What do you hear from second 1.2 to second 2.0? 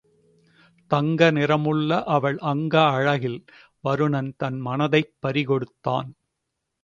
நிறமுள்ள